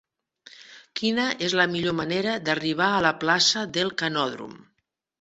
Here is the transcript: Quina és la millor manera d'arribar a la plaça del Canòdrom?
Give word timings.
Quina 0.99 1.25
és 1.49 1.55
la 1.61 1.67
millor 1.75 1.97
manera 2.01 2.35
d'arribar 2.49 2.91
a 2.97 3.07
la 3.09 3.15
plaça 3.23 3.67
del 3.79 3.97
Canòdrom? 4.05 4.61